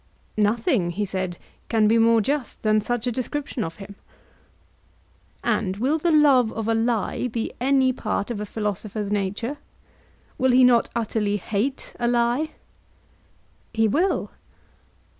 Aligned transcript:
Nothing, 0.39 0.89
he 0.89 1.05
said, 1.05 1.37
can 1.69 1.87
be 1.87 1.99
more 1.99 2.21
just 2.21 2.63
than 2.63 2.81
such 2.81 3.05
a 3.05 3.11
description 3.11 3.63
of 3.63 3.75
him. 3.75 3.93
And 5.43 5.77
will 5.77 5.99
the 5.99 6.09
love 6.11 6.51
of 6.53 6.67
a 6.67 6.73
lie 6.73 7.27
be 7.27 7.53
any 7.61 7.93
part 7.93 8.31
of 8.31 8.39
a 8.39 8.45
philosopher's 8.47 9.11
nature? 9.11 9.59
Will 10.39 10.53
he 10.53 10.63
not 10.63 10.89
utterly 10.95 11.37
hate 11.37 11.93
a 11.99 12.07
lie? 12.07 12.49
He 13.75 13.87
will. 13.87 14.31